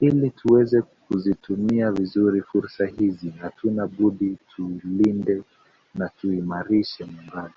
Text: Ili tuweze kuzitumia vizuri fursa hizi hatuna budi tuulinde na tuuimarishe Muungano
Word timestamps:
Ili 0.00 0.30
tuweze 0.30 0.82
kuzitumia 0.82 1.92
vizuri 1.92 2.42
fursa 2.42 2.86
hizi 2.86 3.30
hatuna 3.30 3.86
budi 3.86 4.38
tuulinde 4.48 5.42
na 5.94 6.08
tuuimarishe 6.08 7.04
Muungano 7.04 7.54